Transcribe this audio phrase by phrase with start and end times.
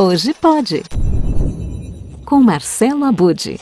[0.00, 0.84] Hoje pode.
[2.24, 3.58] Com Marcelo Abude.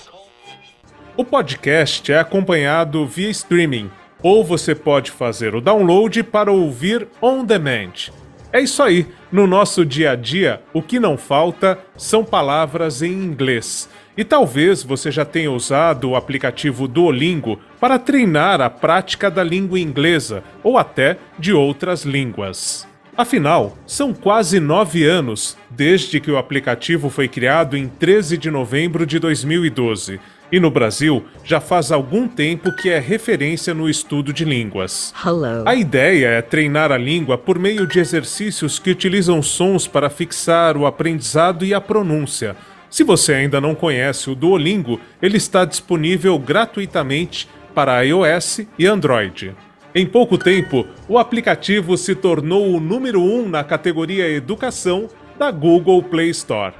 [1.17, 3.91] O podcast é acompanhado via streaming,
[4.23, 8.13] ou você pode fazer o download para ouvir on demand.
[8.53, 13.13] É isso aí, no nosso dia a dia, o que não falta são palavras em
[13.13, 13.89] inglês.
[14.15, 19.81] E talvez você já tenha usado o aplicativo Duolingo para treinar a prática da língua
[19.81, 22.87] inglesa ou até de outras línguas.
[23.17, 29.07] Afinal, são quase nove anos desde que o aplicativo foi criado em 13 de novembro
[29.07, 30.21] de 2012.
[30.53, 35.15] E no Brasil, já faz algum tempo que é referência no estudo de línguas.
[35.25, 35.65] Hello.
[35.65, 40.77] A ideia é treinar a língua por meio de exercícios que utilizam sons para fixar
[40.77, 42.55] o aprendizado e a pronúncia.
[42.91, 49.55] Se você ainda não conhece o Duolingo, ele está disponível gratuitamente para iOS e Android.
[49.99, 55.09] Em pouco tempo, o aplicativo se tornou o número um na categoria Educação
[55.39, 56.75] da Google Play Store.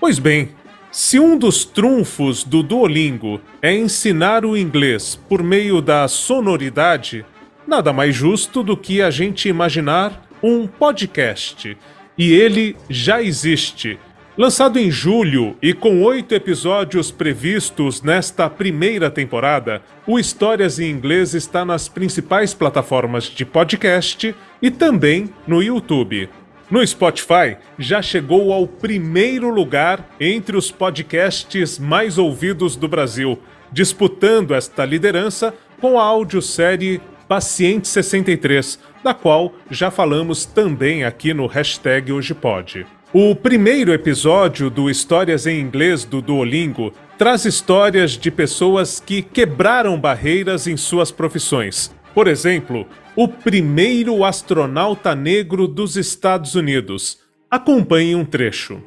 [0.00, 0.48] Pois bem,
[0.90, 7.24] se um dos trunfos do Duolingo é ensinar o inglês por meio da sonoridade,
[7.68, 11.78] nada mais justo do que a gente imaginar um podcast.
[12.18, 13.96] E ele já existe
[14.38, 21.32] Lançado em julho e com oito episódios previstos nesta primeira temporada, o Histórias em Inglês
[21.32, 26.28] está nas principais plataformas de podcast e também no YouTube.
[26.70, 33.38] No Spotify, já chegou ao primeiro lugar entre os podcasts mais ouvidos do Brasil,
[33.72, 41.46] disputando esta liderança com a audiosérie Paciente 63, da qual já falamos também aqui no
[41.46, 42.95] hashtag Hoje Pode.
[43.12, 49.98] O primeiro episódio do Histórias em Inglês do Duolingo traz histórias de pessoas que quebraram
[49.98, 51.94] barreiras em suas profissões.
[52.12, 52.84] Por exemplo,
[53.14, 57.18] o primeiro astronauta negro dos Estados Unidos.
[57.48, 58.82] Acompanhe um trecho.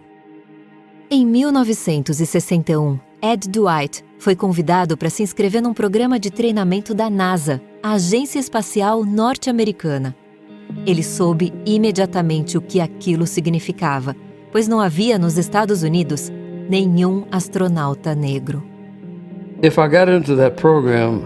[1.09, 7.61] Em 1961, Ed Dwight foi convidado para se inscrever num programa de treinamento da NASA,
[7.81, 10.13] a Agência Espacial Norte-Americana.
[10.85, 14.15] Ele soube imediatamente o que aquilo significava,
[14.51, 16.31] pois não havia nos Estados Unidos
[16.69, 18.63] nenhum astronauta negro.
[19.61, 21.23] If I got into that program,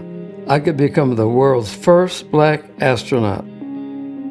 [0.48, 3.44] I could become the world's first black astronaut.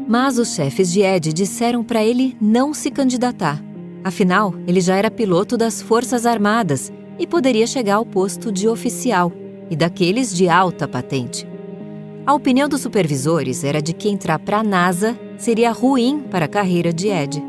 [0.07, 3.63] Mas os chefes de Ed disseram para ele não se candidatar.
[4.03, 9.31] Afinal, ele já era piloto das Forças Armadas e poderia chegar ao posto de oficial
[9.69, 11.47] e daqueles de alta patente.
[12.25, 16.47] A opinião dos supervisores era de que entrar para a NASA seria ruim para a
[16.47, 17.43] carreira de Ed.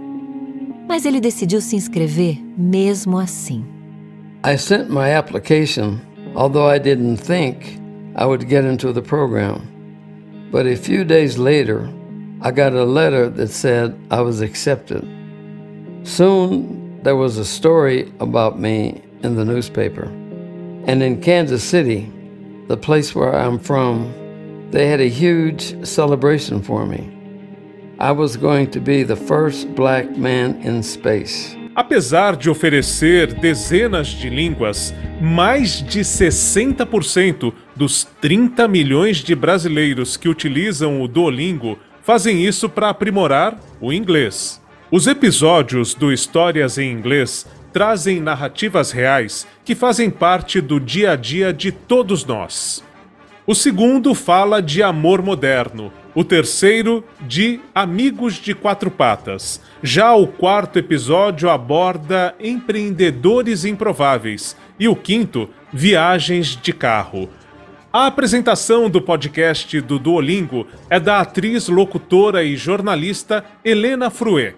[0.89, 3.65] Mas ele decidiu se inscrever mesmo assim.
[4.45, 6.01] I sent my application,
[6.35, 7.81] although I didn't think
[8.17, 9.61] I would get into the program.
[10.51, 11.89] But a few days later,
[12.43, 15.05] I got a letter that said I was accepted.
[16.03, 20.07] Soon, there was a story about me in the newspaper.
[20.89, 22.11] And in Kansas City,
[22.67, 24.13] the place where I'm from,
[24.75, 27.09] They had a huge celebration for me.
[28.01, 31.57] I was going to be the first black man in space.
[31.77, 34.93] Apesar de oferecer dezenas de línguas,
[35.23, 42.89] mais de 60% dos 30 milhões de brasileiros que utilizam o Duolingo fazem isso para
[42.89, 44.61] aprimorar o inglês.
[44.91, 51.17] Os episódios do Histórias em Inglês trazem narrativas reais que fazem parte do dia a
[51.17, 52.83] dia de todos nós.
[53.47, 55.93] O segundo fala de amor moderno.
[56.15, 59.61] O terceiro, de Amigos de Quatro Patas.
[59.83, 64.57] Já o quarto episódio aborda empreendedores improváveis.
[64.81, 67.29] E o quinto, viagens de carro.
[67.93, 74.57] A apresentação do podcast do Duolingo é da atriz, locutora e jornalista Helena Fruet.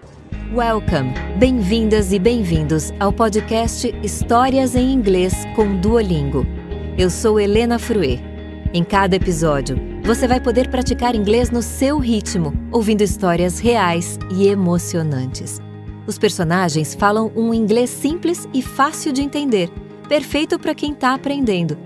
[0.55, 1.13] Welcome!
[1.39, 6.47] Bem-vindas e bem-vindos ao podcast Histórias em Inglês com Duolingo.
[6.97, 8.36] Eu sou Helena Fruet
[8.77, 14.49] em cada episódio, você vai poder praticar inglês no seu ritmo, ouvindo histórias reais e
[14.49, 15.63] emocionantes.
[16.07, 19.71] Os personagens falam um inglês simples e fácil de entender,
[20.09, 21.79] perfeito para quem está aprendendo.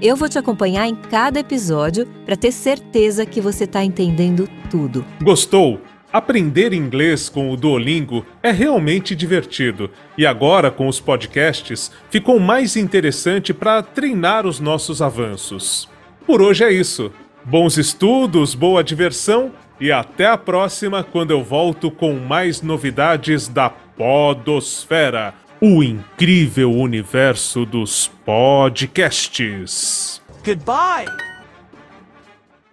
[0.00, 5.04] Eu vou te acompanhar em cada episódio para ter certeza que você está entendendo tudo.
[5.22, 5.80] Gostou?
[6.12, 9.88] Aprender inglês com o Duolingo é realmente divertido
[10.18, 15.91] e agora com os podcasts ficou mais interessante para treinar os nossos avanços.
[16.26, 17.12] Por hoje é isso.
[17.44, 23.68] Bons estudos, boa diversão e até a próxima quando eu volto com mais novidades da
[23.68, 30.22] Podosfera, o incrível universo dos podcasts.
[30.44, 31.31] Goodbye.